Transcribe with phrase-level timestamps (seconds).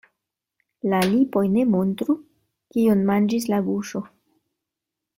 [0.93, 2.17] La lipoj ne montru,
[2.77, 4.03] kion manĝis la buŝo.